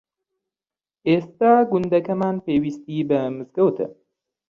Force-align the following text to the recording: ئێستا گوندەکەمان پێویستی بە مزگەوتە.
ئێستا 1.09 1.53
گوندەکەمان 1.71 2.35
پێویستی 2.45 3.07
بە 3.09 3.19
مزگەوتە. 3.35 3.87